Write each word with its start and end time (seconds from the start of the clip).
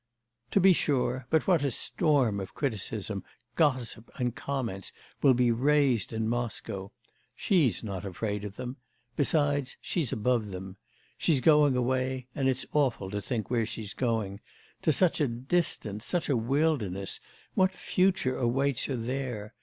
'To 0.49 0.59
be 0.59 0.73
sure. 0.73 1.27
But 1.29 1.45
what 1.45 1.63
a 1.63 1.69
storm 1.69 2.39
of 2.39 2.55
criticism, 2.55 3.23
gossip, 3.55 4.09
and 4.15 4.33
comments 4.35 4.91
will 5.21 5.35
be 5.35 5.51
raised 5.51 6.11
in 6.11 6.27
Moscow! 6.27 6.91
She's 7.35 7.83
not 7.83 8.03
afraid 8.03 8.43
of 8.43 8.55
them.... 8.55 8.77
Besides 9.15 9.77
she's 9.79 10.11
above 10.11 10.47
them. 10.49 10.77
She's 11.19 11.39
going 11.39 11.75
away... 11.75 12.25
and 12.33 12.49
it's 12.49 12.65
awful 12.73 13.11
to 13.11 13.21
think 13.21 13.51
where 13.51 13.67
she's 13.67 13.93
going 13.93 14.39
to 14.81 14.91
such 14.91 15.21
a 15.21 15.27
distance, 15.27 16.03
such 16.03 16.29
a 16.29 16.35
wilderness! 16.35 17.19
What 17.53 17.69
future 17.71 18.35
awaits 18.37 18.85
her 18.85 18.95
there? 18.95 19.53